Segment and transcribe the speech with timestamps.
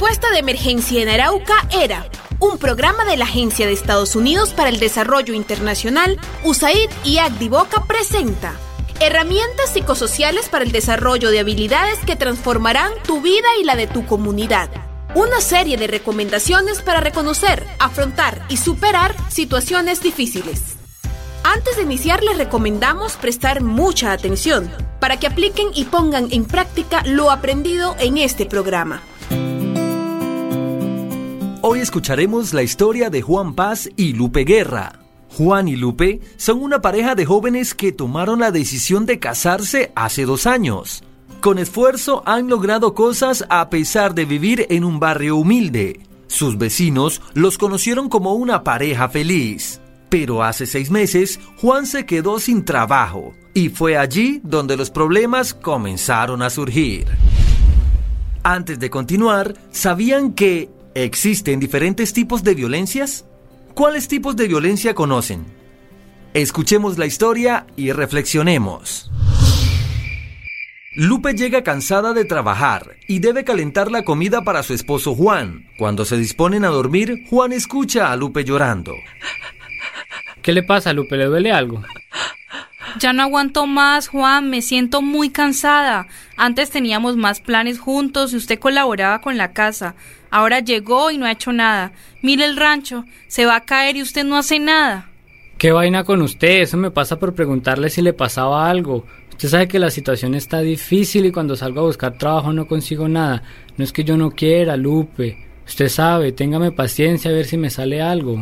[0.00, 4.70] respuesta de emergencia en Arauca era un programa de la Agencia de Estados Unidos para
[4.70, 8.54] el Desarrollo Internacional, USAID y Agdivoca presenta
[8.98, 14.06] herramientas psicosociales para el desarrollo de habilidades que transformarán tu vida y la de tu
[14.06, 14.70] comunidad.
[15.14, 20.76] Una serie de recomendaciones para reconocer, afrontar y superar situaciones difíciles.
[21.44, 27.02] Antes de iniciar les recomendamos prestar mucha atención para que apliquen y pongan en práctica
[27.04, 29.02] lo aprendido en este programa.
[31.62, 34.94] Hoy escucharemos la historia de Juan Paz y Lupe Guerra.
[35.36, 40.24] Juan y Lupe son una pareja de jóvenes que tomaron la decisión de casarse hace
[40.24, 41.04] dos años.
[41.42, 46.00] Con esfuerzo han logrado cosas a pesar de vivir en un barrio humilde.
[46.28, 49.82] Sus vecinos los conocieron como una pareja feliz.
[50.08, 55.52] Pero hace seis meses Juan se quedó sin trabajo y fue allí donde los problemas
[55.52, 57.06] comenzaron a surgir.
[58.42, 63.24] Antes de continuar, ¿sabían que ¿Existen diferentes tipos de violencias?
[63.74, 65.44] ¿Cuáles tipos de violencia conocen?
[66.34, 69.08] Escuchemos la historia y reflexionemos.
[70.96, 75.68] Lupe llega cansada de trabajar y debe calentar la comida para su esposo Juan.
[75.78, 78.94] Cuando se disponen a dormir, Juan escucha a Lupe llorando.
[80.42, 81.16] ¿Qué le pasa, Lupe?
[81.16, 81.84] ¿Le duele algo?
[82.98, 86.06] Ya no aguanto más, Juan, me siento muy cansada.
[86.36, 89.94] Antes teníamos más planes juntos y usted colaboraba con la casa.
[90.30, 91.92] Ahora llegó y no ha hecho nada.
[92.22, 95.08] Mire el rancho, se va a caer y usted no hace nada.
[95.58, 96.62] ¿Qué vaina con usted?
[96.62, 99.04] Eso me pasa por preguntarle si le pasaba algo.
[99.30, 103.08] Usted sabe que la situación está difícil y cuando salgo a buscar trabajo no consigo
[103.08, 103.42] nada.
[103.76, 105.38] No es que yo no quiera, Lupe.
[105.66, 108.38] Usted sabe, téngame paciencia a ver si me sale algo.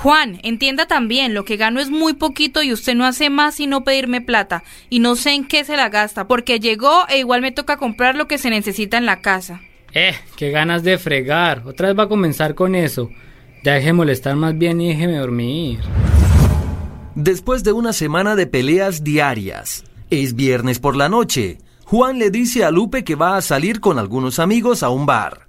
[0.00, 3.82] Juan, entienda también, lo que gano es muy poquito y usted no hace más sino
[3.82, 7.50] pedirme plata, y no sé en qué se la gasta, porque llegó e igual me
[7.50, 9.60] toca comprar lo que se necesita en la casa.
[9.92, 11.64] Eh, qué ganas de fregar.
[11.66, 13.10] Otra vez va a comenzar con eso.
[13.64, 15.80] Ya deje molestar más bien y déjeme dormir.
[17.16, 21.58] Después de una semana de peleas diarias, es viernes por la noche.
[21.86, 25.48] Juan le dice a Lupe que va a salir con algunos amigos a un bar.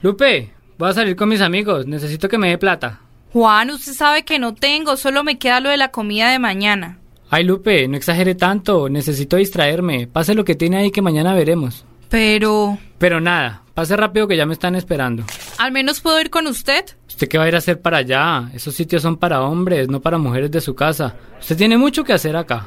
[0.00, 1.88] Lupe, voy a salir con mis amigos.
[1.88, 3.00] Necesito que me dé plata.
[3.32, 6.98] Juan, usted sabe que no tengo, solo me queda lo de la comida de mañana.
[7.30, 8.88] Ay, Lupe, no exagere tanto.
[8.88, 10.08] Necesito distraerme.
[10.08, 11.84] Pase lo que tiene ahí que mañana veremos.
[12.08, 12.76] Pero...
[12.98, 15.22] Pero nada, pase rápido que ya me están esperando.
[15.58, 16.84] ¿Al menos puedo ir con usted?
[17.08, 18.50] ¿Usted qué va a ir a hacer para allá?
[18.52, 21.14] Esos sitios son para hombres, no para mujeres de su casa.
[21.40, 22.66] Usted tiene mucho que hacer acá.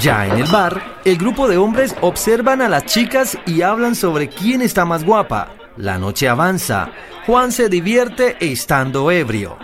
[0.00, 4.28] Ya en el bar, el grupo de hombres observan a las chicas y hablan sobre
[4.28, 5.48] quién está más guapa.
[5.76, 6.90] La noche avanza.
[7.26, 9.56] Juan se divierte estando ebrio.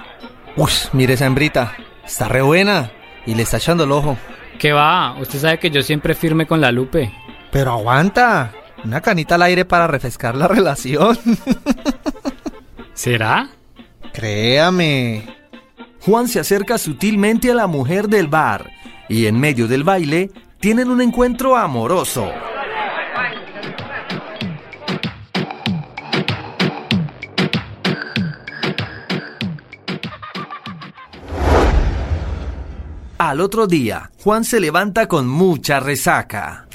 [0.57, 1.77] Uy, mire esa hembrita.
[2.05, 2.91] Está re buena
[3.27, 4.19] y le está echando el ojo.
[4.59, 5.17] ¿Qué va?
[5.21, 7.13] Usted sabe que yo siempre firme con la Lupe.
[7.53, 8.51] Pero aguanta.
[8.85, 11.17] Una canita al aire para refrescar la relación.
[12.93, 13.51] ¿Será?
[14.13, 15.23] Créame.
[16.01, 18.75] Juan se acerca sutilmente a la mujer del bar
[19.09, 22.31] y en medio del baile tienen un encuentro amoroso.
[33.19, 36.67] Al otro día, Juan se levanta con mucha resaca.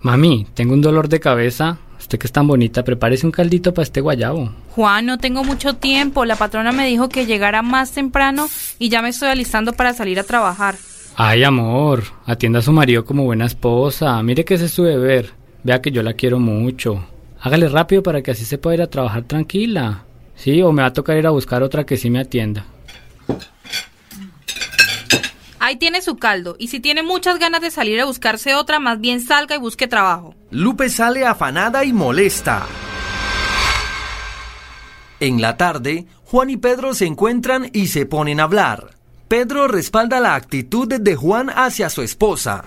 [0.00, 1.78] Mami, tengo un dolor de cabeza.
[2.08, 4.50] Usted que es tan bonita, prepárese un caldito para este guayabo.
[4.70, 6.24] Juan, no tengo mucho tiempo.
[6.24, 8.48] La patrona me dijo que llegara más temprano
[8.78, 10.76] y ya me estoy alistando para salir a trabajar.
[11.16, 14.22] Ay, amor, atienda a su marido como buena esposa.
[14.22, 15.34] Mire que ese es su deber.
[15.64, 17.04] Vea que yo la quiero mucho.
[17.42, 20.04] Hágale rápido para que así se pueda ir a trabajar tranquila.
[20.34, 22.64] Sí, o me va a tocar ir a buscar otra que sí me atienda.
[25.68, 29.02] Ahí tiene su caldo, y si tiene muchas ganas de salir a buscarse otra, más
[29.02, 30.34] bien salga y busque trabajo.
[30.50, 32.64] Lupe sale afanada y molesta.
[35.20, 38.92] En la tarde, Juan y Pedro se encuentran y se ponen a hablar.
[39.28, 42.64] Pedro respalda la actitud de Juan hacia su esposa.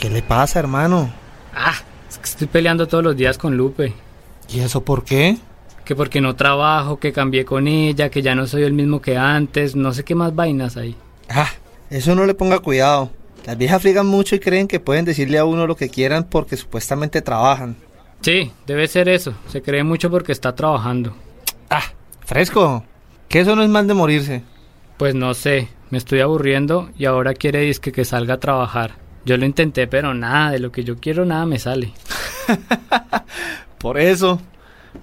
[0.00, 1.12] ¿Qué le pasa, hermano?
[1.52, 1.74] Ah,
[2.08, 3.92] es que estoy peleando todos los días con Lupe.
[4.48, 5.38] ¿Y eso por qué?
[5.84, 9.16] Que porque no trabajo, que cambié con ella, que ya no soy el mismo que
[9.16, 10.94] antes, no sé qué más vainas hay.
[11.28, 11.50] Ah,
[11.90, 13.10] eso no le ponga cuidado.
[13.44, 16.56] Las viejas friegan mucho y creen que pueden decirle a uno lo que quieran porque
[16.56, 17.76] supuestamente trabajan.
[18.20, 19.34] Sí, debe ser eso.
[19.48, 21.14] Se cree mucho porque está trabajando.
[21.70, 21.84] Ah,
[22.24, 22.84] fresco.
[23.28, 24.42] Que eso no es mal de morirse.
[24.96, 28.94] Pues no sé, me estoy aburriendo y ahora quiere disque que salga a trabajar.
[29.24, 31.92] Yo lo intenté, pero nada, de lo que yo quiero nada me sale.
[33.78, 34.40] Por eso.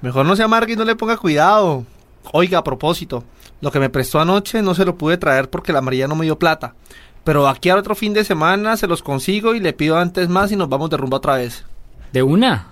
[0.02, 1.86] Mejor no se amargue y no le ponga cuidado.
[2.32, 3.24] Oiga, a propósito,
[3.64, 6.26] Lo que me prestó anoche no se lo pude traer porque la María no me
[6.26, 6.76] dio plata.
[7.24, 10.52] Pero aquí al otro fin de semana se los consigo y le pido antes más
[10.52, 11.64] y nos vamos de rumbo otra vez.
[12.12, 12.68] ¿De una?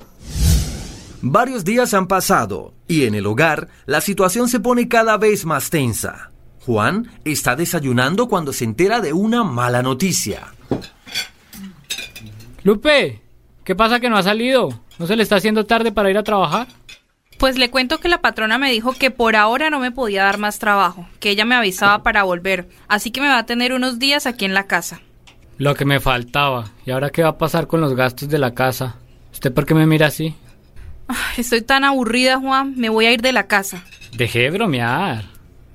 [1.21, 5.69] Varios días han pasado y en el hogar la situación se pone cada vez más
[5.69, 6.29] tensa.
[6.65, 10.47] Juan está desayunando cuando se entera de una mala noticia.
[12.63, 13.21] Lupe,
[13.63, 14.81] ¿qué pasa que no ha salido?
[14.99, 16.67] ¿No se le está haciendo tarde para ir a trabajar?
[17.41, 20.37] Pues le cuento que la patrona me dijo que por ahora no me podía dar
[20.37, 23.97] más trabajo, que ella me avisaba para volver, así que me va a tener unos
[23.97, 25.01] días aquí en la casa.
[25.57, 26.69] Lo que me faltaba.
[26.85, 28.97] ¿Y ahora qué va a pasar con los gastos de la casa?
[29.33, 30.35] ¿Usted por qué me mira así?
[31.35, 33.83] estoy tan aburrida, Juan, me voy a ir de la casa.
[34.15, 35.25] Dejé de bromear.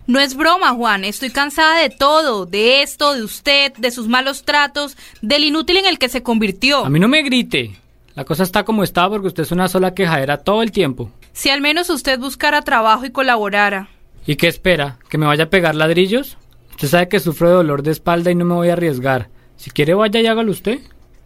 [0.07, 4.45] No es broma, Juan, estoy cansada de todo, de esto, de usted, de sus malos
[4.45, 6.85] tratos, del inútil en el que se convirtió.
[6.85, 7.75] A mí no me grite.
[8.17, 11.11] La cosa está como está porque usted es una sola quejadera todo el tiempo.
[11.35, 13.91] Si al menos usted buscara trabajo y colaborara.
[14.27, 14.97] ¿Y qué espera?
[15.11, 16.39] ¿Que me vaya a pegar ladrillos?
[16.71, 19.29] Usted sabe que sufro de dolor de espalda y no me voy a arriesgar.
[19.59, 20.81] Si quiere vaya y hágalo usted.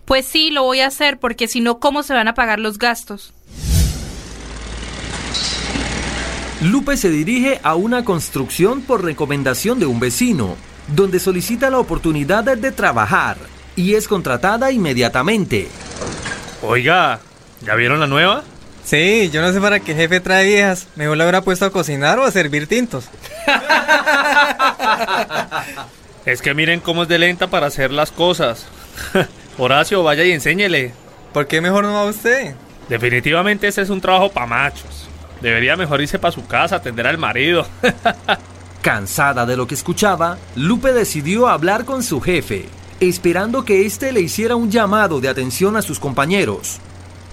[0.05, 2.77] Pues sí, lo voy a hacer porque si no, ¿cómo se van a pagar los
[2.77, 3.33] gastos?
[6.61, 10.57] Lupe se dirige a una construcción por recomendación de un vecino,
[10.89, 13.37] donde solicita la oportunidad de trabajar
[13.77, 15.69] y es contratada inmediatamente.
[16.63, 17.21] Oiga,
[17.63, 18.43] ¿ya vieron la nueva?
[18.85, 20.89] Sí, yo no sé para qué jefe trae viejas.
[20.97, 23.09] Mejor la habrá puesto a cocinar o a servir tintos.
[26.27, 28.67] es que miren cómo es de lenta para hacer las cosas.
[29.59, 30.93] Horacio, vaya y enséñele.
[31.33, 32.55] ¿Por qué mejor no va usted?
[32.89, 35.09] Definitivamente ese es un trabajo para machos.
[35.41, 37.67] Debería mejor irse para su casa, atender al marido.
[38.83, 42.67] Cansada de lo que escuchaba, Lupe decidió hablar con su jefe,
[43.01, 46.79] esperando que éste le hiciera un llamado de atención a sus compañeros.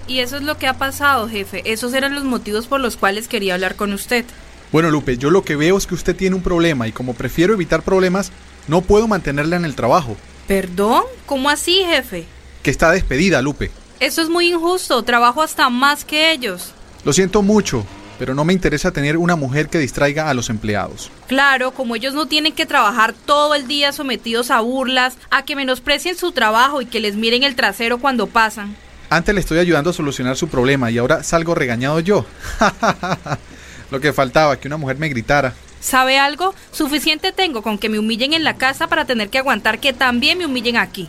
[0.06, 1.62] Y eso es lo que ha pasado, jefe.
[1.70, 4.24] Esos eran los motivos por los cuales quería hablar con usted.
[4.72, 7.54] Bueno, Lupe, yo lo que veo es que usted tiene un problema y como prefiero
[7.54, 8.32] evitar problemas,
[8.66, 10.16] no puedo mantenerla en el trabajo.
[10.46, 11.04] ¿Perdón?
[11.26, 12.24] ¿Cómo así, jefe?
[12.62, 13.70] Que está despedida, Lupe.
[14.00, 15.02] Eso es muy injusto.
[15.02, 16.72] Trabajo hasta más que ellos.
[17.04, 17.84] Lo siento mucho,
[18.18, 21.10] pero no me interesa tener una mujer que distraiga a los empleados.
[21.26, 25.56] Claro, como ellos no tienen que trabajar todo el día sometidos a burlas, a que
[25.56, 28.76] menosprecien su trabajo y que les miren el trasero cuando pasan.
[29.10, 32.26] Antes le estoy ayudando a solucionar su problema y ahora salgo regañado yo.
[33.90, 35.54] Lo que faltaba, que una mujer me gritara.
[35.80, 36.54] ¿Sabe algo?
[36.72, 40.36] Suficiente tengo con que me humillen en la casa para tener que aguantar que también
[40.36, 41.08] me humillen aquí.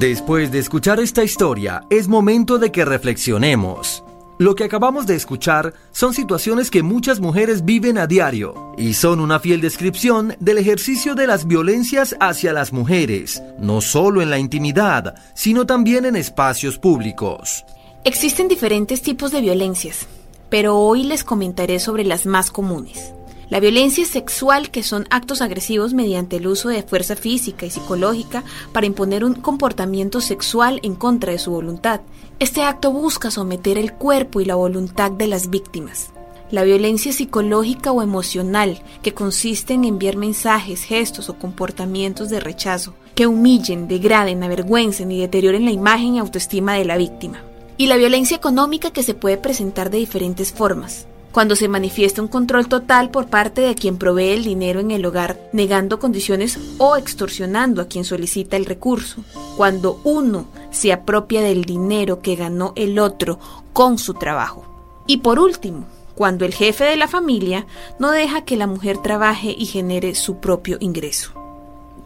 [0.00, 4.02] Después de escuchar esta historia, es momento de que reflexionemos.
[4.38, 9.20] Lo que acabamos de escuchar son situaciones que muchas mujeres viven a diario y son
[9.20, 14.38] una fiel descripción del ejercicio de las violencias hacia las mujeres, no solo en la
[14.38, 17.66] intimidad, sino también en espacios públicos.
[18.02, 20.06] Existen diferentes tipos de violencias,
[20.48, 23.12] pero hoy les comentaré sobre las más comunes.
[23.50, 28.44] La violencia sexual, que son actos agresivos mediante el uso de fuerza física y psicológica
[28.72, 32.00] para imponer un comportamiento sexual en contra de su voluntad.
[32.38, 36.12] Este acto busca someter el cuerpo y la voluntad de las víctimas.
[36.52, 42.94] La violencia psicológica o emocional, que consiste en enviar mensajes, gestos o comportamientos de rechazo,
[43.16, 47.42] que humillen, degraden, avergüencen y deterioren la imagen y autoestima de la víctima.
[47.76, 52.28] Y la violencia económica que se puede presentar de diferentes formas, cuando se manifiesta un
[52.28, 56.96] control total por parte de quien provee el dinero en el hogar, negando condiciones o
[56.96, 59.24] extorsionando a quien solicita el recurso,
[59.56, 63.38] cuando uno se apropia del dinero que ganó el otro
[63.72, 64.64] con su trabajo.
[65.06, 67.66] Y por último, cuando el jefe de la familia
[67.98, 71.39] no deja que la mujer trabaje y genere su propio ingreso.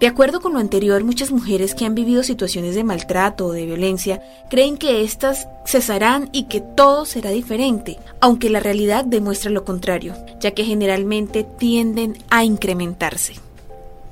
[0.00, 3.64] De acuerdo con lo anterior, muchas mujeres que han vivido situaciones de maltrato o de
[3.64, 9.64] violencia creen que éstas cesarán y que todo será diferente, aunque la realidad demuestra lo
[9.64, 13.34] contrario, ya que generalmente tienden a incrementarse.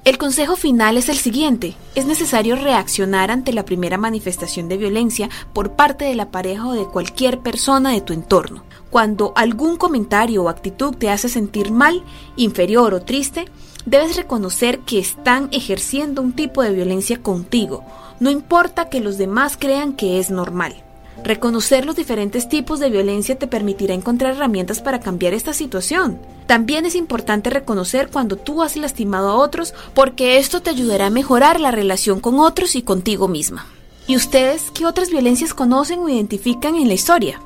[0.04, 1.74] El consejo final es el siguiente.
[1.94, 6.72] Es necesario reaccionar ante la primera manifestación de violencia por parte de la pareja o
[6.72, 8.64] de cualquier persona de tu entorno.
[8.90, 12.02] Cuando algún comentario o actitud te hace sentir mal,
[12.36, 13.44] inferior o triste,
[13.86, 17.84] debes reconocer que están ejerciendo un tipo de violencia contigo,
[18.20, 20.76] no importa que los demás crean que es normal.
[21.24, 26.18] Reconocer los diferentes tipos de violencia te permitirá encontrar herramientas para cambiar esta situación.
[26.46, 31.10] También es importante reconocer cuando tú has lastimado a otros porque esto te ayudará a
[31.10, 33.66] mejorar la relación con otros y contigo misma.
[34.06, 37.40] ¿Y ustedes qué otras violencias conocen o identifican en la historia?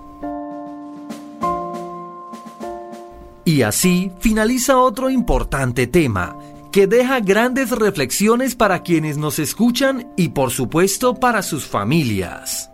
[3.46, 6.36] Y así finaliza otro importante tema
[6.72, 12.70] que deja grandes reflexiones para quienes nos escuchan y por supuesto para sus familias.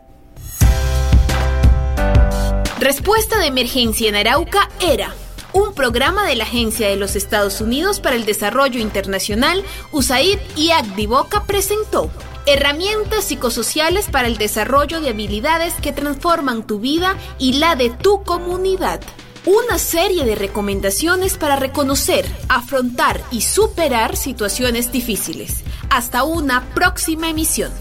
[2.80, 5.14] Respuesta de emergencia en Arauca era
[5.52, 9.62] un programa de la Agencia de los Estados Unidos para el Desarrollo Internacional,
[9.92, 12.10] USAID y Agdivoca presentó
[12.46, 18.22] herramientas psicosociales para el desarrollo de habilidades que transforman tu vida y la de tu
[18.24, 19.00] comunidad.
[19.44, 25.64] Una serie de recomendaciones para reconocer, afrontar y superar situaciones difíciles.
[25.90, 27.72] Hasta una próxima emisión.